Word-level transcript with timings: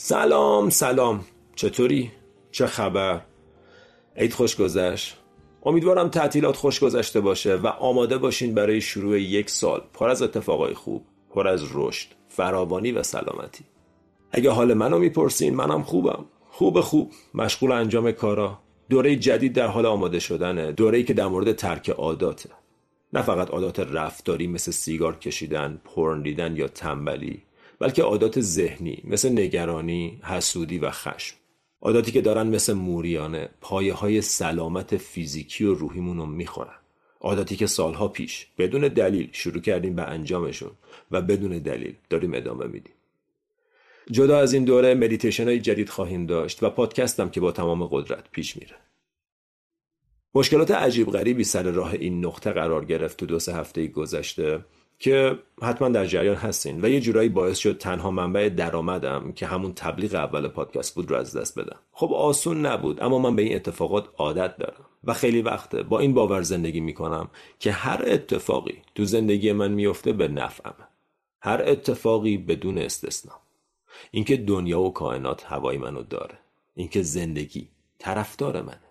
سلام 0.00 0.70
سلام. 0.70 1.24
چطوری؟ 1.54 2.10
چه 2.50 2.66
خبر؟ 2.66 3.20
عید 4.16 4.32
خوش 4.32 4.56
گذشت؟ 4.56 5.16
امیدوارم 5.62 6.08
تعطیلات 6.08 6.56
خوش 6.56 6.80
گذشته 6.80 7.20
باشه 7.20 7.54
و 7.56 7.66
آماده 7.66 8.18
باشین 8.18 8.54
برای 8.54 8.80
شروع 8.80 9.20
یک 9.20 9.50
سال 9.50 9.82
پر 9.94 10.08
از 10.08 10.22
اتفاقای 10.22 10.74
خوب 10.74 11.04
پر 11.30 11.48
از 11.48 11.62
رشد 11.74 12.08
فراوانی 12.28 12.92
و 12.92 13.02
سلامتی. 13.02 13.64
اگه 14.32 14.50
حال 14.50 14.74
منو 14.74 14.98
می‌پرسین 14.98 15.54
منم 15.54 15.82
خوبم. 15.82 16.24
خوب 16.50 16.80
خوب. 16.80 17.12
مشغول 17.34 17.72
انجام 17.72 18.12
کارا. 18.12 18.58
دوره 18.88 19.16
جدید 19.16 19.52
در 19.52 19.66
حال 19.66 19.86
آماده 19.86 20.18
شدنه. 20.18 20.72
دوره‌ای 20.72 21.04
که 21.04 21.14
در 21.14 21.26
مورد 21.26 21.52
ترک 21.52 21.90
عاداته. 21.90 22.50
نه 23.12 23.22
فقط 23.22 23.50
عادات 23.50 23.80
رفتاری 23.80 24.46
مثل 24.46 24.72
سیگار 24.72 25.16
کشیدن 25.16 25.80
پرن 25.84 26.22
دیدن 26.22 26.56
یا 26.56 26.68
تنبلی. 26.68 27.42
بلکه 27.78 28.02
عادات 28.02 28.40
ذهنی 28.40 29.02
مثل 29.04 29.32
نگرانی، 29.32 30.20
حسودی 30.24 30.78
و 30.78 30.90
خشم. 30.90 31.36
عاداتی 31.80 32.12
که 32.12 32.20
دارن 32.20 32.46
مثل 32.46 32.72
موریانه 32.72 33.48
پایه 33.60 33.94
های 33.94 34.20
سلامت 34.20 34.96
فیزیکی 34.96 35.64
و 35.64 35.74
روحیمون 35.74 36.16
رو 36.16 36.26
می‌خورن. 36.26 36.78
عاداتی 37.20 37.56
که 37.56 37.66
سالها 37.66 38.08
پیش 38.08 38.46
بدون 38.58 38.80
دلیل 38.80 39.28
شروع 39.32 39.60
کردیم 39.60 39.94
به 39.94 40.02
انجامشون 40.02 40.70
و 41.10 41.22
بدون 41.22 41.58
دلیل 41.58 41.94
داریم 42.10 42.34
ادامه 42.34 42.66
میدیم. 42.66 42.94
جدا 44.10 44.38
از 44.38 44.52
این 44.52 44.64
دوره 44.64 44.94
مدیتیشن 44.94 45.44
های 45.44 45.60
جدید 45.60 45.88
خواهیم 45.88 46.26
داشت 46.26 46.62
و 46.62 46.70
پادکستم 46.70 47.28
که 47.28 47.40
با 47.40 47.52
تمام 47.52 47.86
قدرت 47.86 48.30
پیش 48.30 48.56
میره. 48.56 48.76
مشکلات 50.34 50.70
عجیب 50.70 51.10
غریبی 51.10 51.44
سر 51.44 51.62
راه 51.62 51.92
این 51.92 52.24
نقطه 52.24 52.52
قرار 52.52 52.84
گرفت 52.84 53.16
تو 53.16 53.26
دو 53.26 53.38
سه 53.38 53.54
هفته 53.54 53.86
گذشته 53.86 54.64
که 54.98 55.38
حتما 55.62 55.88
در 55.88 56.06
جریان 56.06 56.36
هستین 56.36 56.84
و 56.84 56.88
یه 56.88 57.00
جورایی 57.00 57.28
باعث 57.28 57.58
شد 57.58 57.78
تنها 57.78 58.10
منبع 58.10 58.48
درآمدم 58.48 59.32
که 59.32 59.46
همون 59.46 59.72
تبلیغ 59.74 60.14
اول 60.14 60.48
پادکست 60.48 60.94
بود 60.94 61.10
رو 61.10 61.16
از 61.16 61.36
دست 61.36 61.58
بدم. 61.58 61.78
خب 61.92 62.12
آسون 62.12 62.66
نبود 62.66 63.02
اما 63.02 63.18
من 63.18 63.36
به 63.36 63.42
این 63.42 63.54
اتفاقات 63.54 64.08
عادت 64.18 64.56
دارم 64.56 64.84
و 65.04 65.14
خیلی 65.14 65.42
وقته 65.42 65.82
با 65.82 65.98
این 65.98 66.14
باور 66.14 66.42
زندگی 66.42 66.80
می‌کنم 66.80 67.28
که 67.58 67.72
هر 67.72 68.02
اتفاقی 68.06 68.82
تو 68.94 69.04
زندگی 69.04 69.52
من 69.52 69.72
میفته 69.72 70.12
به 70.12 70.28
نفعمه 70.28 70.88
هر 71.40 71.62
اتفاقی 71.66 72.38
بدون 72.38 72.78
استثنا. 72.78 73.34
اینکه 74.10 74.36
دنیا 74.36 74.80
و 74.80 74.92
کائنات 74.92 75.44
هوای 75.44 75.78
منو 75.78 76.02
داره. 76.02 76.38
اینکه 76.74 77.02
زندگی 77.02 77.68
طرفدار 77.98 78.62
منه. 78.62 78.87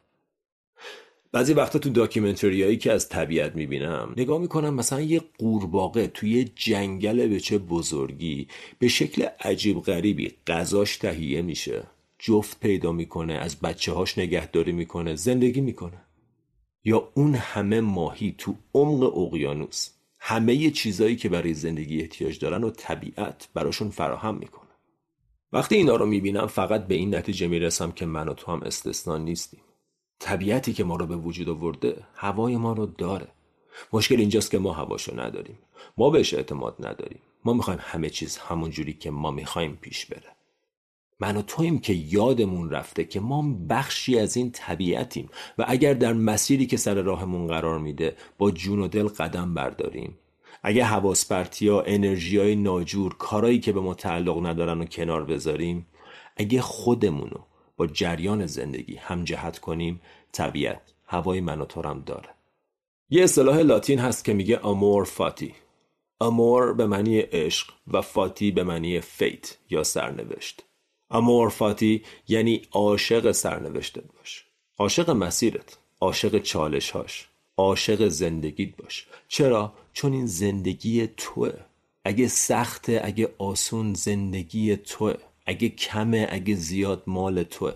بعضی 1.31 1.53
وقتا 1.53 1.80
تو 1.80 1.89
داکیومنتری 1.89 2.64
هایی 2.64 2.78
که 2.78 2.92
از 2.92 3.09
طبیعت 3.09 3.56
می‌بینم 3.56 4.14
نگاه 4.17 4.42
می‌کنم 4.42 4.73
مثلا 4.73 5.02
یه 5.02 5.22
قورباغه 5.38 6.08
توی 6.08 6.44
جنگل 6.56 7.28
به 7.28 7.39
چه 7.39 7.58
بزرگی 7.58 8.47
به 8.80 8.88
شکل 8.88 9.28
عجیب 9.39 9.81
غریبی 9.81 10.34
غذاش 10.47 10.97
تهیه 10.97 11.42
میشه. 11.42 11.84
جفت 12.19 12.59
پیدا 12.59 12.91
می‌کنه 12.91 13.34
از 13.34 13.59
بچه 13.59 13.91
هاش 13.91 14.18
نگهداری 14.18 14.72
می‌کنه 14.72 15.16
زندگی 15.16 15.62
می‌کنه. 15.62 16.02
یا 16.84 17.09
اون 17.13 17.35
همه 17.35 17.81
ماهی 17.81 18.35
تو 18.38 18.56
عمق 18.73 19.18
اقیانوس 19.18 19.90
همه 20.19 20.69
چیزایی 20.72 21.16
که 21.16 21.29
برای 21.29 21.53
زندگی 21.53 22.02
احتیاج 22.02 22.40
دارن 22.40 22.63
و 22.63 22.69
طبیعت 22.69 23.47
براشون 23.53 23.90
فراهم 23.90 24.35
می‌کنه. 24.38 24.68
وقتی 25.53 25.75
اینا 25.75 25.96
رو 25.96 26.06
می‌بینم 26.06 26.47
فقط 26.47 26.88
به 26.88 26.96
این 26.96 27.16
نتیجه 27.16 27.47
می‌رسم 27.47 27.91
که 27.91 28.06
من 28.06 28.28
و 28.28 28.34
تو 28.34 28.52
هم 28.52 28.62
استثنا 28.62 29.18
نیستیم. 29.18 29.59
طبیعتی 30.19 30.73
که 30.73 30.83
ما 30.83 30.95
رو 30.95 31.07
به 31.07 31.16
وجود 31.16 31.50
آورده 31.50 32.03
هوای 32.16 32.57
ما 32.57 32.73
رو 32.73 32.85
داره. 32.85 33.28
مشکل 33.94 34.19
اینجاست 34.19 34.51
که 34.51 34.59
ما 34.59 34.73
هواشو 34.73 35.19
نداریم. 35.19 35.57
ما 35.97 36.09
بهش 36.09 36.33
اعتماد 36.33 36.75
نداریم. 36.79 37.22
ما 37.45 37.53
می‌خوایم 37.53 37.79
همه 37.81 38.09
چیز 38.09 38.38
همون 38.38 38.72
جوری 38.72 38.94
که 38.94 39.11
ما 39.11 39.31
می‌خوایم 39.31 39.78
پیش 39.81 40.05
بره. 40.05 40.38
من 41.19 41.38
و 41.38 41.41
تویم 41.41 41.79
که 41.79 41.94
یادمون 41.94 42.69
رفته 42.69 43.03
که 43.03 43.19
ما 43.19 43.55
بخشی 43.69 44.19
از 44.19 44.38
این 44.38 44.51
طبیعتیم 44.51 45.29
و 45.57 45.66
اگر 45.67 45.94
در 45.94 46.13
مسیری 46.13 46.66
که 46.66 46.78
سر 46.78 47.01
راهمون 47.01 47.47
قرار 47.47 47.79
میده 47.79 48.16
با 48.38 48.51
جون 48.51 48.79
و 48.79 48.88
دل 48.88 49.07
قدم 49.07 49.53
برداریم. 49.53 50.17
اگه 50.63 50.84
حواس 50.84 51.31
ها 51.31 51.81
انرژی 51.81 52.38
های 52.38 52.55
ناجور 52.55 53.13
کارایی 53.13 53.59
که 53.59 53.72
به 53.72 53.79
ما 53.79 53.94
تعلق 53.94 54.45
ندارن 54.45 54.81
و 54.81 54.85
کنار 54.85 55.23
بذاریم 55.23 55.88
اگه 56.38 56.61
خودمونو 56.61 57.39
با 57.78 57.88
جریان 57.88 58.46
زندگی 58.46 58.96
هم 58.96 59.24
جهت 59.24 59.60
کنیم 59.60 60.02
طبیعت 60.32 60.94
هوای 61.06 61.42
من 61.42 61.62
و 61.62 61.66
داره. 62.06 62.30
یه 63.10 63.24
اصطلاح 63.24 63.58
لاتین 63.58 64.00
هست 64.00 64.26
که 64.26 64.34
میگه 64.34 64.66
امور 64.68 65.04
فاتی. 65.04 65.54
امور 66.22 66.74
به 66.74 66.86
معنی 66.86 67.20
عشق 67.20 67.74
و 67.88 68.02
فاتی 68.02 68.52
به 68.52 68.64
معنی 68.64 69.02
فیت 69.02 69.58
یا 69.70 69.84
سرنوشت. 69.84 70.64
امور 71.12 71.50
فاتی 71.50 72.04
یعنی 72.28 72.62
عاشق 72.72 73.32
سرنوشتت 73.32 74.04
باش. 74.18 74.46
عاشق 74.78 75.09
مسیرت 75.09 75.78
عاشق 76.02 76.38
چالش 76.38 76.92
هاش 76.92 77.28
عاشق 77.58 78.08
زندگیت 78.08 78.76
باش. 78.76 79.08
چرا؟ 79.28 79.74
چون 79.94 80.14
این 80.14 80.26
زندگی 80.26 81.08
توه. 81.08 81.54
اگه 82.04 82.28
سخته 82.28 83.02
اگه 83.04 83.34
آسون 83.38 83.94
زندگی 83.94 84.76
توه. 84.76 85.16
اگه 85.47 85.69
کمه 85.69 86.28
اگه 86.31 86.56
زیاد 86.56 87.03
مال 87.08 87.44
توه. 87.44 87.74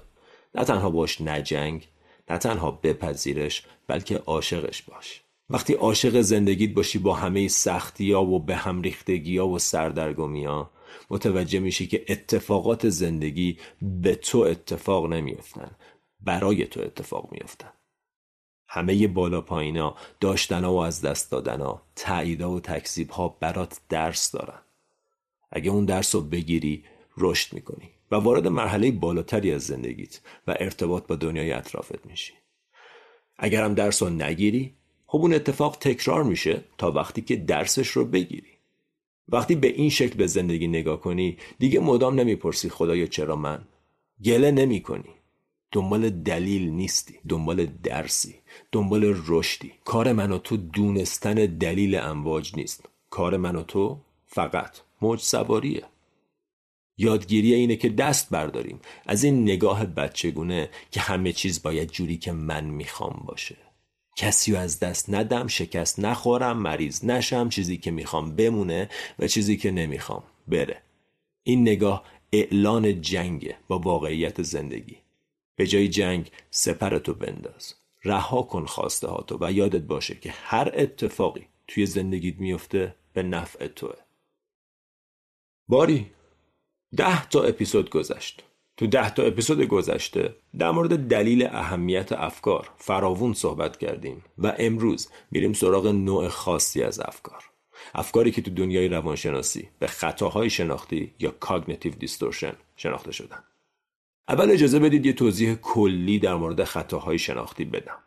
نه 0.55 0.63
تنها 0.63 0.89
باش 0.89 1.21
نجنگ 1.21 1.87
نه 2.29 2.37
تنها 2.37 2.71
بپذیرش 2.71 3.65
بلکه 3.87 4.17
عاشقش 4.17 4.81
باش. 4.81 5.21
وقتی 5.49 5.73
عاشق 5.73 6.21
زندگیت 6.21 6.73
باشی 6.73 6.99
با 6.99 7.13
همه 7.13 7.47
سختی 7.47 8.11
ها 8.11 8.25
و 8.25 8.39
به 8.39 8.55
هم 8.55 8.81
ریختگی 8.81 9.37
ها 9.37 9.47
و 9.47 9.59
سردرگمی 9.59 10.45
ها 10.45 10.71
متوجه 11.09 11.59
میشی 11.59 11.87
که 11.87 12.05
اتفاقات 12.09 12.89
زندگی 12.89 13.57
به 13.81 14.15
تو 14.15 14.39
اتفاق 14.39 15.05
نمیافتن 15.05 15.71
برای 16.19 16.65
تو 16.65 16.81
اتفاق 16.81 17.31
میافتن. 17.31 17.73
همه 18.67 19.07
بالا 19.07 19.41
پایینا 19.41 19.95
داشتن 20.19 20.65
و 20.65 20.75
از 20.75 21.01
دست 21.01 21.31
دادن 21.31 21.61
ها 21.61 21.81
و 22.55 22.59
تکذیب 22.59 23.09
ها 23.09 23.27
برات 23.27 23.79
درس 23.89 24.31
دارن. 24.31 24.61
اگه 25.51 25.71
اون 25.71 25.85
درس 25.85 26.15
رو 26.15 26.21
بگیری 26.21 26.83
رشد 27.17 27.53
می‌کنی 27.53 27.89
و 28.11 28.15
وارد 28.15 28.47
مرحله 28.47 28.91
بالاتری 28.91 29.51
از 29.51 29.61
زندگیت 29.61 30.19
و 30.47 30.55
ارتباط 30.59 31.07
با 31.07 31.15
دنیای 31.15 31.51
اطرافت 31.51 32.05
میشی. 32.05 32.33
اگرم 33.37 33.73
درس 33.73 34.03
رو 34.03 34.09
نگیری 34.09 34.73
خب 35.07 35.19
اون 35.19 35.33
اتفاق 35.33 35.77
تکرار 35.79 36.23
میشه 36.23 36.63
تا 36.77 36.91
وقتی 36.91 37.21
که 37.21 37.35
درسش 37.35 37.87
رو 37.87 38.05
بگیری. 38.05 38.51
وقتی 39.29 39.55
به 39.55 39.67
این 39.67 39.89
شکل 39.89 40.17
به 40.17 40.27
زندگی 40.27 40.67
نگاه 40.67 41.01
کنی 41.01 41.37
دیگه 41.59 41.79
مدام 41.79 42.19
نمی‌پرسی 42.19 42.69
خدایا 42.69 43.05
چرا 43.05 43.35
من 43.35 43.61
گله 44.23 44.51
نمی 44.51 44.81
کنی 44.81 45.09
دنبال 45.71 46.09
دلیل 46.09 46.69
نیستی 46.69 47.15
دنبال 47.29 47.65
درسی 47.65 48.35
دنبال 48.71 49.15
رشدی. 49.27 49.71
کار 49.85 50.13
من 50.13 50.31
و 50.31 50.37
تو 50.37 50.57
دونستن 50.57 51.33
دلیل 51.33 51.95
امواج 51.95 52.57
نیست. 52.57 52.89
کار 53.09 53.37
من 53.37 53.55
و 53.55 53.63
تو 53.63 53.99
فقط 54.25 54.77
موج 55.01 55.19
سواریه 55.19 55.83
یادگیری 57.01 57.53
اینه 57.53 57.75
که 57.75 57.89
دست 57.89 58.29
برداریم. 58.29 58.79
از 59.05 59.23
این 59.23 59.43
نگاه 59.43 59.85
بچگونه 59.85 60.69
که 60.91 60.99
همه 60.99 61.33
چیز 61.33 61.63
باید 61.63 61.91
جوری 61.91 62.17
که 62.17 62.31
من 62.31 62.63
می‌خوام 62.63 63.23
باشه. 63.25 63.57
کسی 64.15 64.51
رو 64.51 64.57
از 64.57 64.79
دست 64.79 65.09
ندم 65.09 65.47
شکست 65.47 65.99
نخورم 65.99 66.57
مریض 66.57 67.05
نشم 67.05 67.49
چیزی 67.49 67.77
که 67.77 67.91
می‌خوام 67.91 68.35
بمونه 68.35 68.89
و 69.19 69.27
چیزی 69.27 69.57
که 69.57 69.71
نمی‌خوام 69.71 70.23
بره. 70.47 70.81
این 71.43 71.61
نگاه 71.61 72.03
اعلان 72.33 73.01
جنگه 73.01 73.57
با 73.67 73.79
واقعیت 73.79 74.41
زندگی. 74.41 74.97
به 75.55 75.67
جای 75.67 75.87
جنگ 75.87 76.31
سپرتو 76.51 77.13
بنداز. 77.13 77.73
رها 78.03 78.41
کن 78.41 78.65
خواسته 78.65 79.07
ها 79.07 79.21
تو 79.21 79.37
و 79.41 79.51
یادت 79.51 79.81
باشه 79.81 80.15
که 80.15 80.31
هر 80.31 80.71
اتفاقی 80.75 81.47
توی 81.67 81.85
زندگیت 81.85 82.39
میفته 82.39 82.95
به 83.13 83.23
نفع 83.23 83.67
توه. 83.67 83.95
باری. 85.67 86.11
ده 86.97 87.29
تا 87.29 87.43
اپیزود 87.43 87.89
گذشت. 87.89 88.43
تو 88.77 88.87
ده 88.87 89.09
تا 89.13 89.23
اپیزود 89.23 89.61
گذشته 89.61 90.35
در 90.57 90.71
مورد 90.71 91.07
دلیل 91.07 91.45
اهمیت 91.45 92.11
افکار 92.11 92.69
فراوون 92.77 93.33
صحبت 93.33 93.77
کردیم 93.77 94.23
و 94.37 94.55
امروز 94.59 95.09
میریم 95.31 95.53
سراغ 95.53 95.87
نوع 95.87 96.27
خاصی 96.27 96.83
از 96.83 96.99
افکار. 96.99 97.43
افکاری 97.95 98.31
که 98.31 98.41
تو 98.41 98.51
دنیای 98.51 98.87
روانشناسی 98.87 99.69
به 99.79 99.87
خطاهای 99.87 100.49
شناختی 100.49 101.13
یا 101.19 101.31
cognitive 101.31 101.93
distortion 101.93 102.53
شناخته 102.75 103.11
شدن. 103.11 103.43
اول 104.27 104.51
اجازه 104.51 104.79
بدید 104.79 105.05
یه 105.05 105.13
توضیح 105.13 105.55
کلی 105.55 106.19
در 106.19 106.35
مورد 106.35 106.63
خطاهای 106.63 107.19
شناختی 107.19 107.65
بدم. 107.65 107.97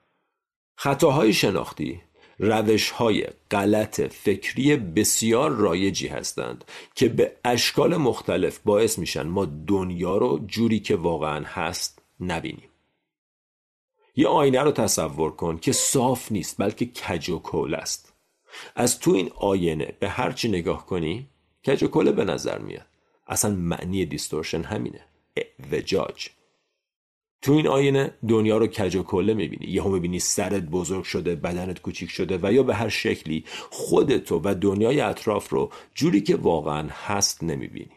خطاهای 0.76 1.32
شناختی 1.32 2.00
روش 2.38 2.90
های 2.90 3.26
غلط 3.50 4.00
فکری 4.00 4.76
بسیار 4.76 5.50
رایجی 5.50 6.08
هستند 6.08 6.64
که 6.94 7.08
به 7.08 7.36
اشکال 7.44 7.96
مختلف 7.96 8.58
باعث 8.58 8.98
میشن 8.98 9.26
ما 9.26 9.44
دنیا 9.44 10.16
رو 10.16 10.44
جوری 10.46 10.80
که 10.80 10.96
واقعا 10.96 11.44
هست 11.44 12.02
نبینیم. 12.20 12.68
یه 14.16 14.28
آینه 14.28 14.62
رو 14.62 14.70
تصور 14.70 15.30
کن 15.30 15.58
که 15.58 15.72
صاف 15.72 16.32
نیست 16.32 16.56
بلکه 16.58 16.86
کج 16.86 17.30
و 17.30 17.38
کول 17.38 17.74
است. 17.74 18.12
از 18.74 19.00
تو 19.00 19.10
این 19.10 19.30
آینه 19.34 19.92
به 20.00 20.08
هرچی 20.08 20.48
نگاه 20.48 20.86
کنی 20.86 21.28
کج 21.66 21.82
و 21.82 21.88
کوله 21.88 22.12
به 22.12 22.24
نظر 22.24 22.58
میاد. 22.58 22.86
اصلا 23.26 23.50
معنی 23.50 24.06
دیستورشن 24.06 24.62
همینه. 24.62 25.00
وجاج 25.72 26.28
تو 27.44 27.52
این 27.52 27.68
آینه 27.68 28.14
دنیا 28.28 28.58
رو 28.58 28.66
کج 28.66 28.96
و 28.96 29.02
کله 29.02 29.34
می‌بینی. 29.34 29.72
یهو 29.72 29.88
می‌بینی 29.88 30.18
سرت 30.18 30.62
بزرگ 30.62 31.04
شده 31.04 31.34
بدنت 31.34 31.82
کوچیک 31.82 32.10
شده 32.10 32.38
و 32.42 32.52
یا 32.52 32.62
به 32.62 32.74
هر 32.74 32.88
شکلی 32.88 33.44
خودتو 33.70 34.40
و 34.44 34.54
دنیای 34.54 35.00
اطراف 35.00 35.48
رو 35.48 35.70
جوری 35.94 36.20
که 36.20 36.36
واقعا 36.36 36.88
هست 36.90 37.44
نمی‌بینی. 37.44 37.92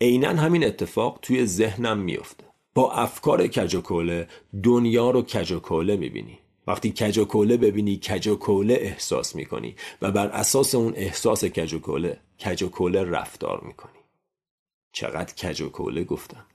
عینا 0.00 0.28
همین 0.28 0.64
اتفاق 0.64 1.18
توی 1.22 1.46
ذهنم 1.46 1.98
میفته 1.98 2.44
با 2.74 2.92
افکار 2.92 3.46
کج 3.46 3.74
و 3.74 3.80
کوله 3.80 4.28
دنیا 4.62 5.10
رو 5.10 5.22
کج 5.22 5.52
و 5.52 5.60
کوله 5.60 5.96
می‌بینی. 5.96 6.38
وقتی 6.66 6.90
کج 6.90 7.18
و 7.18 7.24
کوله 7.24 7.56
ببینی 7.56 7.96
کج 7.96 8.28
و 8.28 8.36
کوله 8.36 8.74
احساس 8.74 9.36
می‌کنی 9.36 9.76
و 10.02 10.10
بر 10.10 10.26
اساس 10.26 10.74
اون 10.74 10.92
احساس 10.96 11.44
کج 11.44 11.74
و 11.74 11.78
کوله 11.78 12.20
کج 12.44 12.62
و 12.62 12.68
کوله 12.68 13.04
رفتار 13.04 13.60
می‌کنی. 13.66 14.00
چقدر 14.92 15.34
کج 15.34 15.60
و 15.60 15.68
کوله 15.68 16.04
گفتم. 16.04 16.46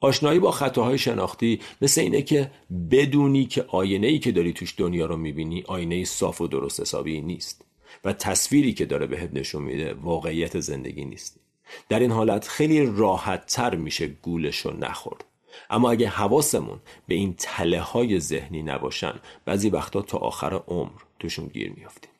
آشنایی 0.00 0.38
با 0.38 0.50
خطاهای 0.50 0.98
شناختی 0.98 1.60
مثل 1.82 2.00
اینه 2.00 2.22
که 2.22 2.50
بدونی 2.90 3.44
که 3.44 3.64
آینه 3.68 4.06
ای 4.06 4.18
که 4.18 4.32
داری 4.32 4.52
توش 4.52 4.74
دنیا 4.76 5.06
رو 5.06 5.16
می‌بینی 5.16 5.64
آینه 5.66 6.04
صاف 6.04 6.40
و 6.40 6.46
درست 6.46 6.80
حسابی 6.80 7.20
نیست 7.20 7.64
و 8.04 8.12
تصویری 8.12 8.74
که 8.74 8.84
داره 8.84 9.06
بهت 9.06 9.30
نشون 9.32 9.62
میده 9.62 9.94
واقعیت 9.94 10.60
زندگی 10.60 11.04
نیست 11.04 11.40
در 11.88 12.00
این 12.00 12.12
حالت 12.12 12.48
خیلی 12.48 12.86
راحت 12.86 13.46
تر 13.46 13.74
میشه 13.74 14.06
گولش 14.06 14.58
رو 14.58 14.76
نخورد. 14.76 15.24
اما 15.70 15.90
اگه 15.90 16.08
حواسمون 16.08 16.78
به 17.08 17.14
این 17.14 17.34
تله 17.38 17.80
های 17.80 18.20
ذهنی 18.20 18.62
نباشن 18.62 19.14
بعضی 19.44 19.70
وقتا 19.70 20.02
تا 20.02 20.18
آخر 20.18 20.54
عمر 20.54 21.00
توشون 21.18 21.46
گیر 21.46 21.72
میافتیم. 21.76 22.10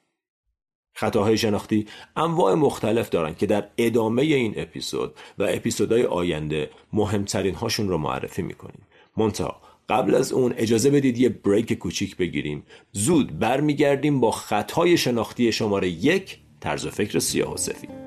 خطاهای 0.99 1.39
شناختی 1.39 1.87
انواع 2.17 2.55
مختلف 2.55 3.09
دارن 3.09 3.35
که 3.35 3.47
در 3.47 3.69
ادامه 3.79 4.23
این 4.23 4.55
اپیزود 4.57 5.15
و 5.39 5.47
اپیزودهای 5.49 6.05
آینده 6.05 6.71
مهمترین 6.93 7.55
هاشون 7.55 7.89
رو 7.89 7.99
معرفی 7.99 8.43
می‌کنیم. 8.43 8.83
منتها 9.17 9.61
قبل 9.89 10.15
از 10.15 10.33
اون 10.33 10.55
اجازه 10.57 10.91
بدید 10.91 11.19
یه 11.19 11.29
بریک 11.29 11.73
کوچیک 11.73 12.17
بگیریم. 12.17 12.63
زود 12.93 13.39
برمیگردیم 13.39 14.21
با 14.21 14.31
خطای 14.31 14.97
شناختی 14.99 15.53
شماره 15.53 15.89
یک 15.89 16.39
طرز 16.61 16.87
فکر 16.87 17.19
سیاه 17.19 17.55
و 17.55 17.57
سفید. 17.57 18.06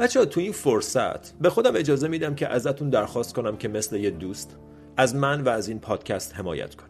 بچه 0.00 0.18
ها 0.18 0.24
تو 0.24 0.40
این 0.40 0.52
فرصت 0.52 1.32
به 1.32 1.50
خودم 1.50 1.76
اجازه 1.76 2.08
میدم 2.08 2.34
که 2.34 2.48
ازتون 2.48 2.90
درخواست 2.90 3.34
کنم 3.34 3.56
که 3.56 3.68
مثل 3.68 3.96
یه 3.96 4.10
دوست 4.10 4.56
از 4.96 5.14
من 5.14 5.40
و 5.40 5.48
از 5.48 5.68
این 5.68 5.78
پادکست 5.78 6.34
حمایت 6.34 6.74
کنید. 6.74 6.89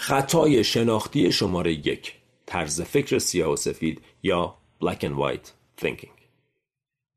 خطای 0.00 0.64
شناختی 0.64 1.32
شماره 1.32 1.72
یک 1.72 2.14
طرز 2.46 2.80
فکر 2.80 3.18
سیاه 3.18 3.52
و 3.52 3.56
سفید 3.56 4.00
یا 4.22 4.56
black 4.84 4.98
and 4.98 5.20
white 5.20 5.48
thinking. 5.84 6.20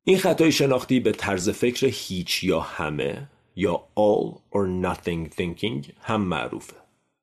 این 0.03 0.17
خطای 0.17 0.51
شناختی 0.51 0.99
به 0.99 1.11
طرز 1.11 1.49
فکر 1.49 1.87
هیچ 1.87 2.43
یا 2.43 2.59
همه 2.59 3.29
یا 3.55 3.87
all 3.95 4.37
or 4.55 4.85
nothing 4.85 5.35
thinking 5.35 5.91
هم 6.01 6.21
معروفه. 6.21 6.75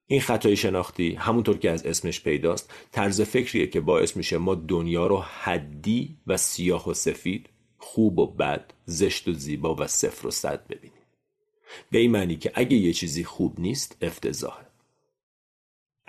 این 0.07 0.21
خطای 0.21 0.57
شناختی 0.57 1.15
همونطور 1.15 1.59
که 1.59 1.71
از 1.71 1.87
اسمش 1.87 2.21
پیداست 2.21 2.75
طرز 2.93 3.21
فکریه 3.21 3.67
که 3.67 3.81
باعث 3.81 4.17
میشه 4.17 4.39
ما 4.39 4.55
دنیا 4.55 5.07
رو 5.07 5.19
حدی 5.19 6.17
و 6.27 6.37
سیاه 6.37 6.89
و 6.89 6.95
سفید 6.95 7.49
خوب 7.79 8.19
و 8.19 8.27
بد 8.27 8.73
زشت 8.87 9.29
و 9.29 9.33
زیبا 9.33 9.75
و 9.75 9.87
صفر 9.87 10.27
و 10.27 10.31
صد 10.31 10.67
ببینیم. 10.67 11.03
به 11.91 11.99
این 11.99 12.11
معنی 12.11 12.37
که 12.37 12.53
اگه 12.55 12.77
یه 12.77 12.93
چیزی 12.93 13.25
خوب 13.25 13.61
نیست 13.61 13.97
افتضاحه. 14.03 14.70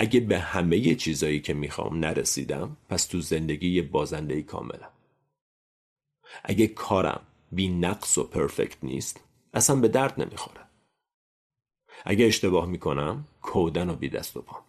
اگه 0.02 0.20
به 0.20 0.40
همه 0.40 0.96
چیزایی 0.96 1.40
که 1.40 1.54
می‌خوام 1.54 2.00
نرسیدم 2.00 2.78
پس 2.90 3.06
تو 3.06 3.22
زندگی 3.22 3.82
بازنده 3.82 4.42
کاملم. 4.42 4.90
اگه 6.44 6.68
کارم 6.68 7.22
بی 7.52 7.68
نقص 7.68 8.18
و 8.18 8.24
پرفکت 8.24 8.78
نیست 8.84 9.20
اصلا 9.54 9.76
به 9.76 9.88
درد 9.88 10.22
نمی‌خوره. 10.22 10.62
اگه 12.06 12.26
اشتباه 12.26 12.66
می‌کنم 12.66 13.28
کودن 13.42 13.90
و 13.90 13.96
بی 13.96 14.10
دست 14.10 14.38
و 14.38 14.42
پام 14.42 14.62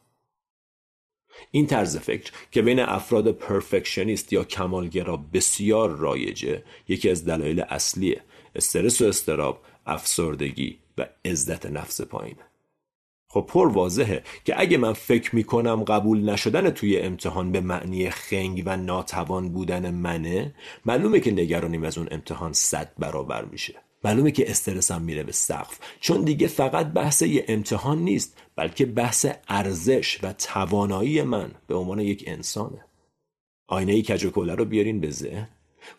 این 1.51 1.67
طرز 1.67 1.97
فکر 1.97 2.33
که 2.51 2.63
بین 2.63 2.81
افراد 2.81 3.33
پرفکشنیست 3.33 4.33
یا 4.33 4.45
کمالگرا 4.45 5.17
بسیار 5.17 5.91
رایجه 5.91 6.65
یکی 6.89 7.11
از 7.11 7.25
دلایل 7.25 7.61
اصلی 7.61 8.17
استرس 8.55 9.01
و 9.01 9.05
استراب 9.05 9.65
افسردگی 9.87 10.79
و 10.99 11.09
عزت 11.25 11.67
نفس 11.67 12.01
پایینه. 12.01 12.52
خب 13.33 13.45
پر 13.49 13.69
واضحه 13.69 14.23
که 14.45 14.61
اگه 14.61 14.77
من 14.77 14.93
فکر 14.93 15.37
می‌کنم 15.37 15.85
قبول 15.85 16.31
نشدن 16.31 16.71
توی 16.71 16.99
امتحان 16.99 17.53
به 17.53 17.61
معنی 17.61 18.11
خنگ 18.11 18.63
و 18.67 18.77
ناتوان 18.77 19.49
بودن 19.49 19.91
منه 19.91 20.55
معلومه 20.87 21.21
که 21.21 21.31
نگرانیم 21.31 21.85
از 21.85 21.99
اون 21.99 22.09
امتحان 22.11 22.53
صد 22.53 22.93
برابر 22.99 23.45
میشه. 23.45 23.75
معلومه 24.05 24.31
که 24.31 24.51
استرسم 24.51 25.03
میره 25.03 25.23
به 25.23 25.33
سقف. 25.33 25.79
چون 26.01 26.23
دیگه 26.23 26.47
فقط 26.47 26.87
بحث 26.87 27.23
یه 27.23 27.45
امتحان 27.49 27.99
نیست 27.99 28.39
بلکه 28.57 28.87
بحث 28.87 29.27
ارزش 29.49 30.19
و 30.23 30.33
توانایی 30.33 31.23
من 31.23 31.51
به 31.67 31.75
عنوان 31.75 32.01
یک 32.01 32.25
انسانه. 32.27 32.85
آینه 33.69 34.03
کج 34.03 34.25
رو 34.25 34.65
بیارین 34.65 35.01
به 35.01 35.11
ذهن. 35.11 35.49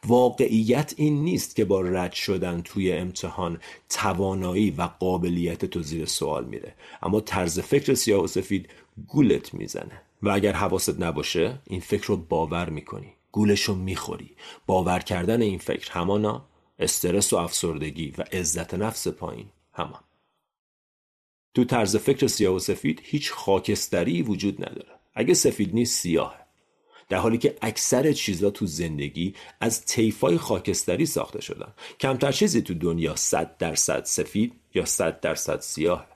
واقعیت 0.07 0.93
این 0.97 1.23
نیست 1.23 1.55
که 1.55 1.65
با 1.65 1.81
رد 1.81 2.11
شدن 2.11 2.61
توی 2.61 2.91
امتحان 2.91 3.59
توانایی 3.89 4.71
و 4.71 4.81
قابلیت 4.81 5.65
تو 5.65 5.81
زیر 5.81 6.05
سوال 6.05 6.45
میره. 6.45 6.75
اما 7.01 7.21
طرز 7.21 7.59
فکر 7.59 7.93
سیاه 7.93 8.23
و 8.23 8.27
سفید 8.27 8.69
گولت 9.07 9.53
می‌زنه. 9.53 10.01
و 10.23 10.29
اگر 10.29 10.53
حواست 10.53 11.01
نباشه 11.01 11.59
این 11.67 11.79
فکر 11.79 12.07
رو 12.07 12.17
باور 12.17 12.69
می‌کنی. 12.69 13.13
گولش 13.31 13.63
رو 13.63 13.75
می‌خوری. 13.75 14.35
باور 14.67 14.99
کردن 14.99 15.41
این 15.41 15.59
فکر 15.59 15.91
همانا 15.91 16.45
استرس 16.79 17.33
و 17.33 17.37
افسردگی 17.37 18.13
و 18.17 18.21
عزت 18.21 18.73
نفس 18.73 19.07
پایین 19.07 19.47
همان. 19.73 20.03
تو 21.53 21.63
طرز 21.63 21.95
فکر 21.95 22.27
سیاه 22.27 22.55
و 22.55 22.59
سفید 22.59 23.01
هیچ 23.03 23.31
خاکستری 23.31 24.21
وجود 24.21 24.65
نداره. 24.65 24.99
اگه 25.13 25.33
سفید 25.33 25.75
نیست 25.75 26.01
سیاه 26.01 26.42
در 27.10 27.17
حالی 27.17 27.38
که 27.38 27.55
اکثر 27.62 28.12
چیزا 28.12 28.50
تو 28.50 28.65
زندگی 28.65 29.33
از 29.62 29.86
طیفای 29.86 30.38
خاکستری 30.38 31.05
ساخته 31.05 31.41
شدن. 31.41 31.74
کمتر 32.00 32.31
چیزی 32.31 32.62
تو 32.62 32.74
دنیا 32.74 33.15
100 33.15 33.57
درصد 33.57 34.03
سفید 34.05 34.53
یا 34.74 34.86
100 34.86 35.19
درصد 35.19 35.60
سیاه 35.60 36.12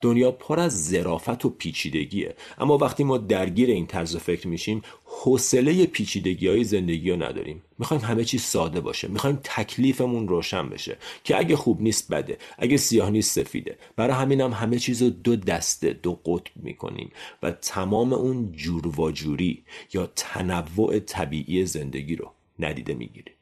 دنیا 0.00 0.30
پر 0.32 0.60
از 0.60 0.88
ظرافت 0.88 1.44
و 1.44 1.50
پیچیدگیه. 1.50 2.34
اما 2.58 2.78
وقتی 2.78 3.04
ما 3.04 3.18
درگیر 3.18 3.70
این 3.70 3.86
طرز 3.86 4.16
فکر 4.16 4.48
میشیم 4.48 4.82
حوصله 5.04 5.86
پیچیدگی 5.86 6.48
های 6.48 6.64
زندگی 6.64 7.10
رو 7.10 7.22
نداریم. 7.22 7.62
می‌خوایم 7.78 8.02
همه 8.02 8.24
چیز 8.24 8.42
ساده 8.42 8.80
باشه. 8.80 9.08
می‌خوایم 9.08 9.40
تکلیفمون 9.44 10.28
روشن 10.28 10.68
بشه. 10.68 10.96
که 11.24 11.38
اگه 11.38 11.56
خوب 11.56 11.82
نیست 11.82 12.12
بده. 12.12 12.38
اگه 12.58 12.76
سیاه 12.76 13.10
نیست 13.10 13.42
سفیده. 13.42 13.78
برای 13.96 14.14
همین 14.14 14.40
هم 14.40 14.52
همه 14.52 14.78
چیز 14.78 15.02
رو 15.02 15.10
دو 15.10 15.36
دسته 15.36 15.92
دو 15.92 16.20
قطب 16.24 16.52
می‌کنیم. 16.56 17.10
و 17.42 17.50
تمام 17.50 18.12
اون 18.12 18.52
جور 18.52 19.00
و 19.00 19.10
جوری 19.10 19.62
یا 19.92 20.12
تنوع 20.16 20.98
طبیعی 20.98 21.66
زندگی 21.66 22.16
رو 22.16 22.30
ندیده 22.58 22.94
می‌گیریم. 22.94 23.34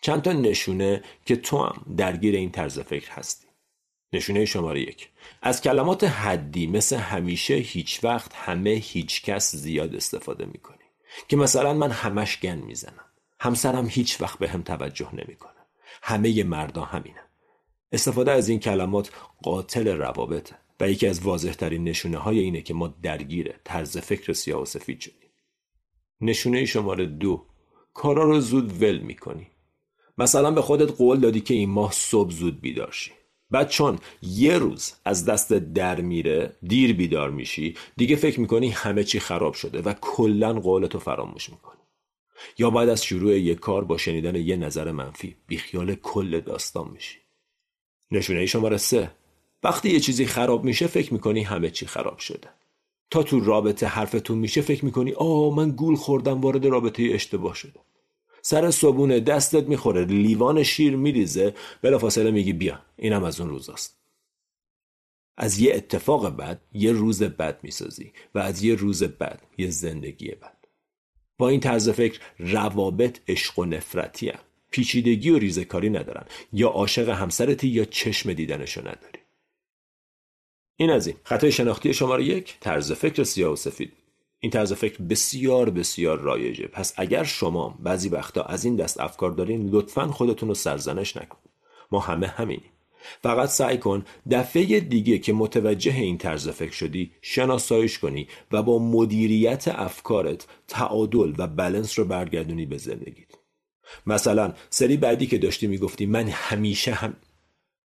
چند 0.00 0.22
تا 0.22 0.32
نشونه 0.32 1.02
که 1.26 1.36
تو 1.36 1.58
هم 1.58 1.94
درگیر 1.96 2.34
این 2.34 2.50
طرز 2.50 2.78
فکر 2.78 3.10
هستی. 3.10 3.41
نشونه 4.12 4.44
شماره 4.44 4.80
یک. 4.80 5.08
از 5.42 5.60
کلمات 5.62 6.04
حدی 6.04 6.66
مثل 6.66 6.96
همیشه 6.96 7.54
هیچ 7.54 8.04
وقت 8.04 8.34
همه 8.34 8.70
هیچ 8.70 9.22
کس 9.22 9.56
زیاد 9.56 9.94
استفاده 9.94 10.44
می‌کنی. 10.44 10.76
که 11.28 11.36
مثلا 11.36 11.74
من 11.74 11.90
همش 11.90 12.40
گن 12.40 12.58
می‌زنم. 12.58 13.04
همسرم 13.40 13.86
هیچ 13.90 14.20
وقت 14.20 14.38
به 14.38 14.48
هم 14.48 14.62
توجه 14.62 15.08
نمی‌کنه. 15.14 15.52
همه 16.02 16.44
مردا 16.44 16.84
همینه 16.84 17.20
استفاده 17.92 18.32
از 18.32 18.48
این 18.48 18.60
کلمات 18.60 19.10
قاتل 19.42 19.88
روابطه 19.88 20.56
و 20.80 20.90
یکی 20.90 21.06
از 21.06 21.20
واضح 21.20 21.52
ترین 21.52 21.84
نشونه 21.84 22.18
های 22.18 22.38
اینه 22.38 22.62
که 22.62 22.74
ما 22.74 22.94
درگیر 23.02 23.54
طرز 23.64 23.98
فکر 23.98 24.32
سیاه 24.32 24.62
و 24.62 24.64
سفید 24.64 25.00
شدیم. 25.00 25.30
نشونه 26.20 26.64
شماره 26.64 27.06
دو. 27.06 27.46
کارا 27.94 28.24
رو 28.24 28.40
زود 28.40 28.82
ول 28.82 28.98
می‌کنی. 28.98 29.46
مثلا 30.18 30.50
به 30.50 30.62
خودت 30.62 30.90
قول 30.90 31.20
دادی 31.20 31.40
که 31.40 31.54
این 31.54 31.70
ماه 31.70 31.92
صبح 31.92 32.30
زود 32.30 32.60
بیدار 32.60 32.90
بعد 33.52 33.68
چون 33.68 33.98
یه 34.22 34.58
روز 34.58 34.92
از 35.04 35.24
دست 35.24 35.52
در 35.52 36.00
میره 36.00 36.56
دیر 36.62 36.92
بیدار 36.92 37.30
میشی 37.30 37.76
دیگه 37.96 38.16
فکر 38.16 38.40
می‌کنی 38.40 38.68
همه 38.68 39.04
چی 39.04 39.20
خراب 39.20 39.54
شده 39.54 39.82
و 39.82 39.92
کلا 40.00 40.52
قولتو 40.52 40.98
فراموش 40.98 41.50
می‌کنی. 41.50 41.80
یا 42.58 42.70
بعد 42.70 42.88
از 42.88 43.04
شروع 43.04 43.38
یک 43.38 43.60
کار 43.60 43.84
با 43.84 43.98
شنیدن 43.98 44.36
یه 44.36 44.56
نظر 44.56 44.92
منفی 44.92 45.36
بیخیال 45.46 45.94
کل 45.94 46.40
داستان 46.40 46.88
میشی. 46.88 47.18
نشونه 48.10 48.46
شماره 48.46 48.76
سه. 48.76 49.10
وقتی 49.62 49.90
یه 49.90 50.00
چیزی 50.00 50.26
خراب 50.26 50.64
میشه 50.64 50.86
فکر 50.86 51.12
می‌کنی 51.12 51.42
همه 51.42 51.70
چی 51.70 51.86
خراب 51.86 52.18
شده. 52.18 52.48
تا 53.10 53.22
تو 53.22 53.40
رابطه 53.40 53.86
حرفتون 53.86 54.38
میشه 54.38 54.60
فکر 54.60 54.84
می‌کنی 54.84 55.12
آه 55.12 55.56
من 55.56 55.70
گول 55.70 55.96
خوردم 55.96 56.40
وارد 56.40 56.66
رابطه 56.66 57.10
اشتباه 57.12 57.54
شده 57.54 57.80
سر 58.42 58.70
صبونه 58.70 59.20
دستت 59.20 59.68
می‌خوره 59.68 60.04
لیوان 60.04 60.62
شیر 60.62 60.96
میریزه 60.96 61.54
بلافاصله 61.82 62.30
میگی 62.30 62.52
بیا 62.52 62.82
اینم 62.96 63.24
از 63.24 63.40
اون 63.40 63.50
روزاست. 63.50 63.98
از 65.36 65.58
یه 65.58 65.74
اتفاق 65.74 66.36
بد 66.36 66.60
یه 66.72 66.92
روز 66.92 67.22
بد 67.22 67.60
می‌سازی 67.62 68.12
و 68.34 68.38
از 68.38 68.62
یه 68.62 68.74
روز 68.74 69.02
بد 69.02 69.42
یه 69.58 69.70
زندگی 69.70 70.30
بد 70.30 70.56
با 71.38 71.48
این 71.48 71.60
طرز 71.60 71.90
فکر 71.90 72.20
روابط 72.38 73.20
عشق 73.28 73.58
و 73.58 73.64
نفرتی 73.64 74.28
هم. 74.28 74.38
پیچیدگی 74.70 75.30
و 75.30 75.38
ریزکاری 75.38 75.90
ندارن. 75.90 76.26
یا 76.52 76.68
عاشق 76.68 77.08
همسرتی 77.08 77.68
یا 77.68 77.84
چشم 77.84 78.32
دیدنشو 78.32 78.80
نداری. 78.80 79.18
این 80.76 80.90
از 80.90 81.06
این. 81.06 81.16
خطای 81.24 81.52
شناختی 81.52 81.94
شماره 81.94 82.24
یک 82.24 82.56
طرز 82.60 82.92
فکر 82.92 83.24
سیاه 83.24 83.52
و 83.52 83.56
سفید. 83.56 83.92
این 84.44 84.50
طرز 84.50 84.72
فکر 84.72 85.02
بسیار 85.02 85.70
بسیار 85.70 86.18
رایجه. 86.18 86.66
پس 86.66 86.94
اگر 86.96 87.24
شما 87.24 87.78
بعضی 87.82 88.08
وقتا 88.08 88.42
از 88.42 88.64
این 88.64 88.76
دست 88.76 89.00
افکار 89.00 89.30
دارین 89.30 89.68
لطفا 89.70 90.06
خودتون 90.06 90.48
رو 90.48 90.54
سرزنش 90.54 91.16
نکن. 91.16 91.38
ما 91.92 92.00
همه 92.00 92.26
همینیم. 92.26 92.70
فقط 93.22 93.48
سعی 93.48 93.78
کن 93.78 94.04
دفعه 94.30 94.80
دیگه 94.80 95.18
که 95.18 95.32
متوجه 95.32 95.94
این 95.94 96.18
طرز 96.18 96.48
فکر 96.48 96.72
شدی 96.72 97.10
شناساییش 97.20 97.98
کنی 97.98 98.28
و 98.52 98.62
با 98.62 98.78
مدیریت 98.78 99.68
افکارت 99.68 100.46
تعادل 100.68 101.32
و 101.38 101.46
بلنس 101.46 101.98
رو 101.98 102.04
برگردونی 102.04 102.66
به 102.66 102.78
زندگیت. 102.78 103.28
مثلا 104.06 104.54
سری 104.70 104.96
بعدی 104.96 105.26
که 105.26 105.38
داشتی 105.38 105.66
می‌گفتی 105.66 106.06
من 106.06 106.28
همیشه 106.28 106.92
هم 106.92 107.16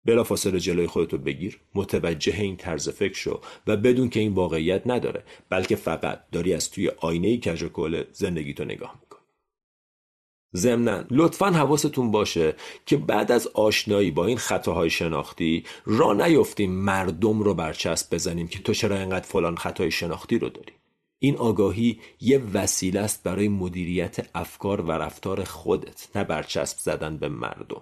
بلافاصله 0.05 0.59
جلوی 0.59 0.87
خودتو 0.87 1.17
بگیر 1.17 1.59
متوجه 1.75 2.41
این 2.41 2.57
طرز 2.57 2.89
فکر 2.89 3.17
شو 3.17 3.41
و 3.67 3.77
بدون 3.77 4.09
که 4.09 4.19
این 4.19 4.33
واقعیت 4.33 4.81
نداره 4.85 5.23
بلکه 5.49 5.75
فقط 5.75 6.29
داری 6.31 6.53
از 6.53 6.71
توی 6.71 6.89
آینه 6.89 7.37
کج 7.37 7.63
و 7.63 7.69
کل 7.69 8.03
زندگیتو 8.11 8.65
نگاه 8.65 8.95
می‌کنی. 9.01 9.19
ضمنا 10.55 11.03
لطفا 11.11 11.51
حواستون 11.51 12.11
باشه 12.11 12.55
که 12.85 12.97
بعد 12.97 13.31
از 13.31 13.47
آشنایی 13.47 14.11
با 14.11 14.25
این 14.25 14.37
خطاهای 14.37 14.89
شناختی 14.89 15.63
را 15.85 16.13
نیفتیم 16.13 16.71
مردم 16.71 17.39
رو 17.39 17.53
برچسب 17.53 18.13
بزنیم 18.13 18.47
که 18.47 18.59
تو 18.59 18.73
چرا 18.73 18.97
اینقدر 18.97 19.25
فلان 19.25 19.55
خطای 19.55 19.91
شناختی 19.91 20.39
رو 20.39 20.49
داری. 20.49 20.73
این 21.19 21.37
آگاهی 21.37 21.99
یه 22.21 22.41
وسیله 22.53 22.99
است 22.99 23.23
برای 23.23 23.47
مدیریت 23.47 24.29
افکار 24.35 24.81
و 24.81 24.91
رفتار 24.91 25.43
خودت 25.43 26.07
نه 26.15 26.23
برچسب 26.23 26.77
زدن 26.77 27.17
به 27.17 27.29
مردم. 27.29 27.81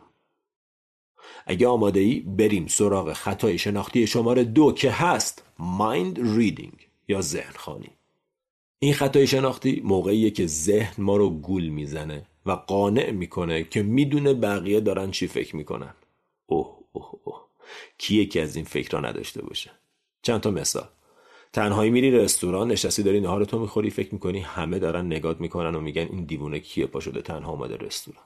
اگه 1.45 1.67
آماده 1.67 1.99
ای 1.99 2.19
بریم 2.19 2.67
سراغ 2.67 3.13
خطای 3.13 3.57
شناختی 3.57 4.07
شماره 4.07 4.43
دو 4.43 4.71
که 4.71 4.91
هست 4.91 5.43
mind 5.59 6.17
reading 6.17 6.81
یا 7.07 7.21
ذهن 7.21 7.53
خانی. 7.55 7.89
این 8.79 8.93
خطای 8.93 9.27
شناختی 9.27 9.81
موقعیه 9.85 10.31
که 10.31 10.47
ذهن 10.47 11.03
ما 11.03 11.17
رو 11.17 11.29
گول 11.29 11.67
می‌زنه 11.67 12.25
و 12.45 12.51
قانع 12.51 13.11
می‌کنه 13.11 13.63
که 13.63 13.81
می‌دونه 13.81 14.33
بقیه 14.33 14.79
دارن 14.79 15.11
چی 15.11 15.27
فکر 15.27 15.55
می‌کنن. 15.55 15.93
اوه 16.45 16.77
اوه 16.91 17.11
اوه. 17.23 17.41
کیه 17.97 18.25
که 18.25 18.41
از 18.41 18.55
این 18.55 18.65
فکر 18.65 18.91
را 18.91 19.09
نداشته 19.09 19.41
باشه؟ 19.41 19.71
چند 20.21 20.41
تا 20.41 20.51
مثال. 20.51 20.87
تنهایی 21.53 21.91
میری 21.91 22.11
رستوران 22.11 22.71
نشستی 22.71 23.03
داری 23.03 23.19
نهارتو 23.19 23.59
می‌خوری 23.59 23.89
فکر 23.89 24.13
می‌کنی 24.13 24.39
همه 24.39 24.79
دارن 24.79 25.05
نگات 25.05 25.41
می‌کنن 25.41 25.75
و 25.75 25.81
میگن 25.81 26.07
این 26.11 26.25
دیوونه 26.25 26.59
کیه؟ 26.59 26.85
پا 26.85 26.99
شده 26.99 27.21
تنها 27.21 27.51
اومده 27.51 27.77
رستوران. 27.77 28.23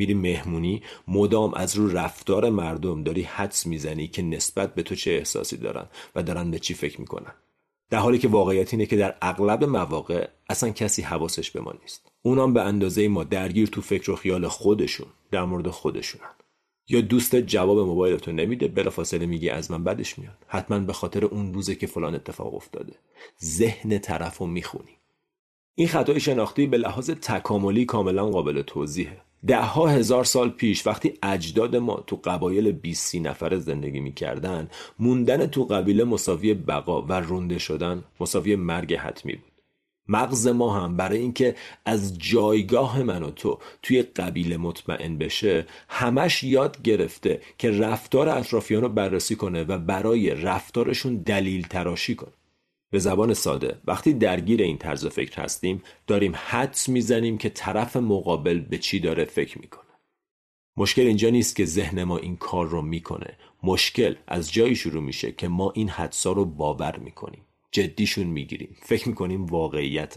میری 0.00 0.14
مهمونی 0.14 0.82
مدام 1.08 1.54
از 1.54 1.76
رو 1.76 1.88
رفتار 1.98 2.50
مردم 2.50 3.02
داری 3.02 3.22
حدس 3.22 3.66
می‌زنی 3.66 4.08
که 4.08 4.22
نسبت 4.22 4.74
به 4.74 4.82
تو 4.82 4.94
چه 4.94 5.10
احساسی 5.10 5.56
دارن 5.56 5.86
و 6.14 6.22
دارن 6.22 6.50
به 6.50 6.58
چی 6.58 6.74
فکر 6.74 7.00
می‌کنن. 7.00 7.32
در 7.90 7.98
حالی 7.98 8.18
که 8.18 8.28
واقعیت 8.28 8.74
اینه 8.74 8.86
که 8.86 8.96
در 8.96 9.14
اغلب 9.22 9.64
مواقع 9.64 10.28
اصلا 10.48 10.70
کسی 10.70 11.02
حواسش 11.02 11.50
به 11.50 11.60
ما 11.60 11.74
نیست. 11.82 12.12
اونام 12.22 12.52
به 12.54 12.62
اندازه 12.62 13.08
ما 13.08 13.24
درگیر 13.24 13.68
تو 13.68 13.80
فکر 13.80 14.10
و 14.10 14.16
خیال 14.16 14.48
خودشون 14.48 15.06
در 15.30 15.44
مورد 15.44 15.68
خودشونن. 15.68 16.30
یا 16.88 17.00
دوست 17.00 17.36
جواب 17.36 17.78
موبایلتو 17.78 18.32
نمیده 18.32 18.68
بلافاصله 18.68 19.26
میگی 19.26 19.48
از 19.48 19.70
من 19.70 19.84
بدش 19.84 20.18
میاد. 20.18 20.38
حتما 20.46 20.78
به 20.78 20.92
خاطر 20.92 21.24
اون 21.24 21.54
روزه 21.54 21.74
که 21.74 21.86
فلان 21.86 22.14
اتفاق 22.14 22.54
افتاده. 22.54 22.92
ذهن 23.44 23.98
طرف 23.98 24.38
رو 24.38 24.46
می‌خونی. 24.46 24.96
این 25.74 25.88
خطای 25.88 26.20
شناختی 26.20 26.66
به 26.66 26.78
لحاظ 26.78 27.10
تکاملی 27.10 27.84
کاملا 27.84 28.26
قابل 28.26 28.62
توضیحه. 28.62 29.20
ده 29.46 29.60
ها 29.60 29.86
هزار 29.88 30.24
سال 30.24 30.50
پیش 30.50 30.86
وقتی 30.86 31.14
اجداد 31.22 31.76
ما 31.76 32.04
تو 32.06 32.20
قبایل 32.24 32.72
20 32.72 33.14
نفره 33.14 33.58
زندگی 33.58 34.00
می‌کردن 34.00 34.68
موندن 34.98 35.46
تو 35.46 35.64
قبیله 35.64 36.04
مساوی 36.04 36.54
بقا 36.54 37.02
و 37.02 37.12
رونده 37.12 37.58
شدن 37.58 38.04
مساوی 38.20 38.56
مرگ 38.56 38.94
حتمی 38.94 39.32
بود. 39.32 39.50
مغز 40.08 40.46
ما 40.46 40.80
هم 40.80 40.96
برای 40.96 41.18
اینکه 41.18 41.54
از 41.84 42.18
جایگاه 42.18 43.02
من 43.02 43.22
و 43.22 43.30
تو 43.30 43.58
توی 43.82 44.02
قبیله 44.02 44.56
مطمئن 44.56 45.18
بشه 45.18 45.66
همش 45.88 46.42
یاد 46.42 46.82
گرفته 46.82 47.40
که 47.58 47.70
رفتار 47.70 48.28
اطرافیان 48.28 48.82
رو 48.82 48.88
بررسی 48.88 49.36
کنه 49.36 49.64
و 49.64 49.78
برای 49.78 50.30
رفتارشون 50.34 51.16
دلیل 51.16 51.66
تراشی 51.66 52.14
کنه. 52.14 52.39
به 52.90 52.98
زبان 52.98 53.34
ساده. 53.34 53.80
وقتی 53.84 54.12
درگیر 54.12 54.62
این 54.62 54.78
طرز 54.78 55.06
فکر 55.06 55.42
هستیم 55.42 55.82
داریم 56.06 56.32
حدس 56.36 56.88
می‌زنیم 56.88 57.38
که 57.38 57.48
طرف 57.48 57.96
مقابل 57.96 58.58
به 58.58 58.78
چی 58.78 59.00
داره 59.00 59.24
فکر 59.24 59.58
می‌کنه. 59.58 59.90
مشکل 60.76 61.02
اینجا 61.02 61.30
نیست 61.30 61.56
که 61.56 61.64
ذهن 61.64 62.04
ما 62.04 62.18
این 62.18 62.36
کار 62.36 62.68
رو 62.68 62.82
می‌کنه. 62.82 63.36
مشکل 63.62 64.14
از 64.26 64.52
جایی 64.52 64.76
شروع 64.76 65.02
میشه 65.02 65.32
که 65.32 65.48
ما 65.48 65.70
این 65.70 65.88
حدسا 65.88 66.32
رو 66.32 66.44
باور 66.44 66.96
می‌کنیم. 66.96 67.42
جدیشون 67.72 68.26
می‌گیریم. 68.26 68.76
فکر 68.82 69.08
می‌کنیم 69.08 69.46
واقعیت 69.46 70.16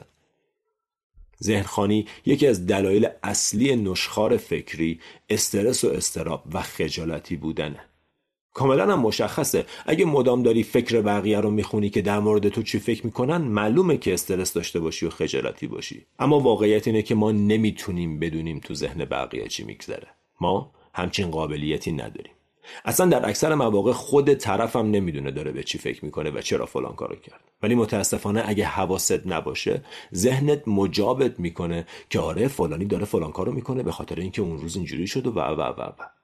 ذهنخانی 1.43 2.07
یکی 2.25 2.47
از 2.47 2.67
دلایل 2.67 3.09
اصلی 3.23 3.75
نشخار 3.75 4.37
فکری 4.37 4.99
استرس 5.29 5.83
و 5.83 5.89
استراب 5.89 6.43
و 6.53 6.61
خجالتی 6.61 7.35
بودنه. 7.35 7.79
کاملا 8.53 8.93
هم 8.93 8.99
مشخصه. 8.99 9.65
اگه 9.85 10.05
مدام 10.05 10.43
داری 10.43 10.63
فکر 10.63 11.01
بقیه 11.01 11.39
رو 11.39 11.49
می‌خونی 11.49 11.89
که 11.89 12.01
در 12.01 12.19
مورد 12.19 12.49
تو 12.49 12.63
چی 12.63 12.79
فکر 12.79 13.05
می‌کنن 13.05 13.37
معلومه 13.37 13.97
که 13.97 14.13
استرس 14.13 14.53
داشته 14.53 14.79
باشی 14.79 15.05
و 15.05 15.09
خجالتی 15.09 15.67
باشی. 15.67 16.05
اما 16.19 16.39
واقعیت 16.39 16.87
اینه 16.87 17.01
که 17.01 17.15
ما 17.15 17.31
نمی‌تونیم 17.31 18.19
بدونیم 18.19 18.59
تو 18.59 18.73
ذهن 18.73 19.05
بقیه 19.05 19.47
چی 19.47 19.63
میگذره. 19.63 20.07
ما 20.41 20.71
همچین 20.93 21.31
قابلیتی 21.31 21.91
نداریم. 21.91 22.33
اصلا 22.85 23.05
در 23.05 23.29
اکثر 23.29 23.55
مواقع 23.55 23.91
خود 23.91 24.33
طرفم 24.33 24.91
نمی‌دونه 24.91 25.31
داره 25.31 25.51
به 25.51 25.63
چی 25.63 25.77
فکر 25.77 26.05
می‌کنه 26.05 26.29
و 26.29 26.41
چرا 26.41 26.65
فلان 26.65 26.95
کارو 26.95 27.15
کرد. 27.15 27.41
ولی 27.63 27.75
متاسفانه 27.75 28.43
اگه 28.45 28.65
حواست 28.65 29.27
نباشه 29.27 29.81
ذهنت 30.15 30.67
مجابت 30.67 31.39
می‌کنه 31.39 31.85
که 32.09 32.19
آره 32.19 32.47
فلانی 32.47 32.85
داره 32.85 33.05
فلان 33.05 33.31
کارو 33.31 33.51
می‌کنه 33.51 33.83
به 33.83 33.91
خاطر 33.91 34.19
اینکه 34.19 34.41
اون 34.41 34.57
روز 34.57 34.75
اینجوری 34.75 35.07
شد 35.07 35.27
و 35.27 35.31
و 35.31 35.39
و 35.39 35.61
و, 35.61 35.81
و. 35.81 36.22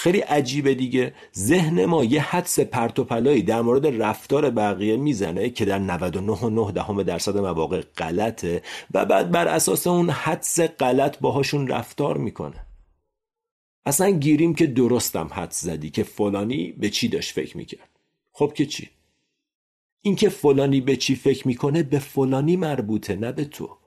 خیلی 0.00 0.20
عجیبه 0.20 0.74
دیگه. 0.74 1.14
ذهن 1.36 1.84
ما 1.84 2.04
یه 2.04 2.22
حدس 2.22 2.60
پرت 2.60 2.98
و 2.98 3.04
پلایی 3.04 3.42
در 3.42 3.62
مورد 3.62 4.02
رفتار 4.02 4.50
بقیه 4.50 4.96
می‌زنه 4.96 5.50
که 5.50 5.64
در 5.64 5.78
99 5.78 6.72
دهم 6.72 7.02
درصد 7.02 7.38
مواقع 7.38 7.80
غلطه 7.80 8.62
و 8.94 9.04
بعد 9.04 9.30
بر 9.30 9.48
اساس 9.48 9.86
اون 9.86 10.10
حدس 10.10 10.60
غلط 10.60 11.18
باهاشون 11.18 11.68
رفتار 11.68 12.16
می‌کنه. 12.16 12.66
اصلا 13.86 14.10
گیریم 14.10 14.54
که 14.54 14.66
درستم 14.66 15.30
حدس 15.32 15.60
زدی 15.60 15.90
که 15.90 16.02
فلانی 16.02 16.72
به 16.72 16.90
چی 16.90 17.08
داشت 17.08 17.32
فکر 17.32 17.56
می‌کرد. 17.56 17.90
خب 18.32 18.52
که 18.54 18.66
چی؟ 18.66 18.90
اینکه 20.02 20.28
فلانی 20.28 20.80
به 20.80 20.96
چی 20.96 21.14
فکر 21.14 21.48
می‌کنه 21.48 21.82
به 21.82 21.98
فلانی 21.98 22.56
مربوطه 22.56 23.16
نه 23.16 23.32
به 23.32 23.44
تو. 23.44 23.79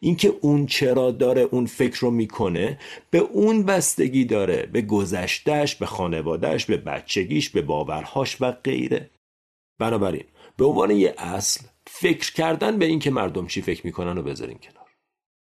اینکه 0.00 0.34
اون 0.40 0.66
چرا 0.66 1.10
داره 1.10 1.42
اون 1.42 1.66
فکر 1.66 2.00
رو 2.00 2.10
می‌کنه 2.10 2.78
به 3.10 3.18
اون 3.18 3.62
بستگی 3.62 4.24
داره 4.24 4.68
به 4.72 4.82
گذشتهش 4.82 5.74
به 5.74 5.86
خانوادهش 5.86 6.64
به 6.64 6.76
بچگیش 6.76 7.50
به 7.50 7.62
باورهاش 7.62 8.36
و 8.40 8.52
غیره. 8.52 9.10
بنابراین 9.78 10.24
به 10.56 10.64
عنوان 10.64 10.90
یه 10.90 11.14
اصل 11.18 11.66
فکر 11.86 12.32
کردن 12.32 12.78
به 12.78 12.84
اینکه 12.84 13.10
مردم 13.10 13.46
چی 13.46 13.62
فکر 13.62 13.86
می‌کنن 13.86 14.16
رو 14.16 14.22
بذارین 14.22 14.58
کنار. 14.58 14.82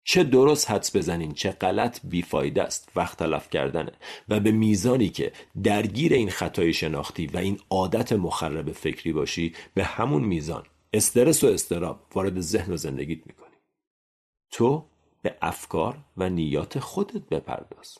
چه 0.10 0.24
درست 0.24 0.72
حدس 0.72 0.96
بزنین 0.96 1.34
چه 1.34 1.52
غلط 1.52 2.00
بیفایده 2.04 2.64
است 2.64 2.90
وقت 2.96 3.18
تلف 3.18 3.50
کردنه. 3.50 3.92
و 4.30 4.40
به 4.40 4.52
میزانی 4.52 5.10
که 5.10 5.32
درگیر 5.64 6.14
این 6.14 6.30
خطای 6.30 6.74
شناختی 6.74 7.28
و 7.28 7.38
این 7.38 7.60
عادت 7.70 8.14
مخرب 8.14 8.72
فکری 8.72 9.14
باشی 9.14 9.54
به 9.74 9.84
همون 9.84 10.24
میزان 10.24 10.64
استرس 10.94 11.44
و 11.44 11.48
استراب 11.48 12.00
وارد 12.16 12.40
ذهن 12.40 12.74
و 12.74 12.78
زندگیت 12.78 13.20
می‌کنی. 13.26 13.47
تو 14.52 14.86
به 15.22 15.38
افکار 15.42 15.98
و 16.18 16.30
نیات 16.30 16.80
خودت 16.80 17.22
بپرداز. 17.30 17.98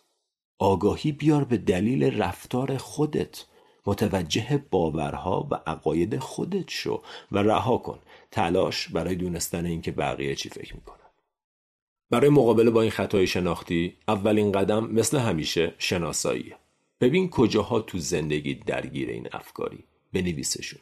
آگاهی 0.60 1.12
بیار 1.12 1.44
به 1.44 1.58
دلیل 1.58 2.22
رفتار 2.22 2.78
خودت. 2.78 3.46
متوجه 3.86 4.66
باورها 4.72 5.48
و 5.52 5.56
عقاید 5.56 6.20
خودت 6.20 6.70
شو 6.70 7.02
و 7.32 7.38
رها 7.38 7.78
کن. 7.78 8.00
تلاش 8.32 8.88
برای 8.88 9.16
دونستن 9.16 9.66
اینکه 9.66 9.92
بقیه 9.92 10.36
چی 10.36 10.50
فکر 10.50 10.76
می‌کنن. 10.76 10.98
برای 12.10 12.30
مقابله 12.30 12.72
با 12.72 12.82
این 12.82 12.92
خطای 12.92 13.28
شناختی 13.28 13.98
اولین 14.08 14.52
قدم 14.52 14.88
مثل 14.88 15.18
همیشه 15.18 15.74
شناساییه. 15.78 16.58
ببین 17.02 17.30
کجاها 17.30 17.80
تو 17.80 17.98
زندگی 17.98 18.56
درگیر 18.56 19.10
این 19.10 19.28
افکاری. 19.32 19.84
بنویسشون. 20.14 20.80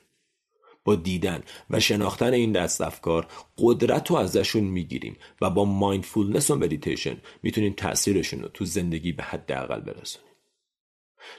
با 0.86 0.96
دیدن 0.96 1.44
و 1.70 1.80
شناختن 1.80 2.34
این 2.34 2.52
دست 2.52 2.82
افکار 2.82 3.28
قدرت 3.58 4.10
رو 4.10 4.16
ازشون 4.16 4.64
می‌گیریم 4.64 5.18
و 5.42 5.50
با 5.50 5.66
mindfulness 5.66 6.52
و 6.52 6.56
مدیتیشن 6.56 7.18
می‌تونیم 7.44 7.74
تاثیرشون 7.74 8.42
رو 8.42 8.48
تو 8.48 8.66
زندگی 8.66 9.12
به 9.12 9.24
حداقل 9.24 9.80
برسونیم. 9.80 10.30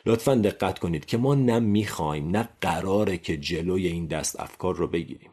لطفا 0.06 0.34
دقت 0.34 0.78
کنید 0.78 1.04
که 1.04 1.16
ما 1.16 1.34
نه 1.34 1.58
می‌خوایم 1.58 2.30
نه 2.30 2.48
قراره 2.60 3.18
که 3.18 3.36
جلوی 3.36 3.86
این 3.86 4.06
دست 4.06 4.40
افکار 4.40 4.74
رو 4.74 4.86
بگیریم. 4.86 5.30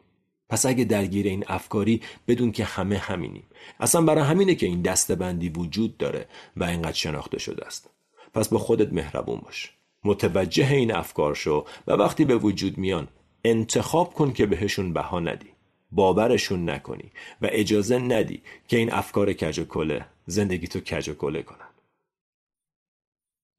پس 0.48 0.66
اگه 0.66 0.84
درگیر 0.84 1.26
این 1.26 1.44
افکاری 1.46 2.00
بدون 2.28 2.52
که 2.52 2.64
همه 2.64 2.98
همینیم. 2.98 3.44
اصلا 3.80 4.02
برای 4.02 4.24
همینه 4.24 4.54
که 4.54 4.66
این 4.66 4.82
دسته‌بندی 4.82 5.48
وجود 5.48 5.96
داره 5.96 6.28
و 6.56 6.64
اینقدر 6.64 6.92
شناخته 6.92 7.38
شده 7.38 7.66
است. 7.66 7.90
پس 8.34 8.48
با 8.48 8.58
خودت 8.58 8.92
مهربون 8.92 9.40
باش. 9.40 9.72
متوجه 10.04 10.70
این 10.70 10.94
افکار 10.94 11.34
شو 11.34 11.64
و 11.86 11.92
وقتی 11.92 12.24
به 12.24 12.36
وجود 12.36 12.78
میان 12.78 13.08
انتخاب 13.44 14.14
کن 14.14 14.32
که 14.32 14.46
بهشون 14.46 14.92
بها 14.92 15.20
ندی. 15.20 15.46
باورشون 15.92 16.70
نکنی 16.70 17.10
و 17.42 17.48
اجازه 17.52 17.98
ندی 17.98 18.42
که 18.68 18.76
این 18.76 18.92
افکار 18.92 19.32
کج 19.32 19.60
کله 19.60 20.06
زندگی 20.26 20.68
تو 20.68 20.80
کج 20.80 21.10
کله 21.10 21.42
کنن. 21.42 21.58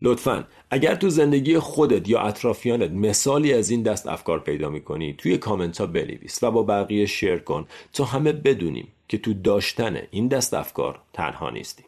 لطفا 0.02 0.48
اگر 0.70 0.96
تو 0.96 1.10
زندگی 1.10 1.60
خودت 1.60 2.10
یا 2.10 2.20
اطرافیانت 2.20 2.92
مثالی 2.92 3.54
از 3.54 3.70
این 3.70 3.84
دست 3.84 4.08
افکار 4.08 4.40
پیدا 4.40 4.70
می‌کنی 4.70 5.14
توی 5.14 5.38
کامنت 5.38 5.78
ها 5.78 5.88
بنویس 5.88 6.44
و 6.44 6.52
با 6.52 6.64
بقیه 6.64 7.06
شیر 7.06 7.38
کن. 7.38 7.68
تا 7.94 8.04
همه 8.04 8.32
بدونیم 8.32 8.88
که 9.08 9.18
تو 9.18 9.34
داشتن 9.34 10.02
این 10.12 10.28
دست 10.28 10.54
افکار 10.54 11.02
تنها 11.14 11.50
نیستیم 11.50 11.86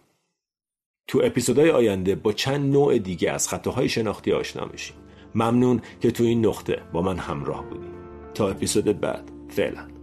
تو 1.08 1.22
اپیزودهای 1.24 1.70
آینده 1.70 2.16
با 2.16 2.34
چند 2.34 2.74
نوع 2.74 2.98
دیگه 2.98 3.32
از 3.32 3.48
خطاهای 3.48 3.89
شناختی 3.89 4.32
آشنا 4.32 4.66
میشیم. 4.66 4.96
ممنون 5.36 5.81
که 6.01 6.12
تو 6.12 6.24
این 6.24 6.46
نقطه 6.46 6.81
با 6.93 7.01
من 7.01 7.17
همراه 7.17 7.63
بودی. 7.69 7.88
تا 8.34 8.50
اپیزود 8.50 9.00
بعد 9.00 9.31
فعلا. 9.49 9.96